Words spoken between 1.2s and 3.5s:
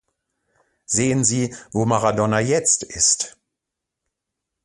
Sie, wo Maradona jetzt ist.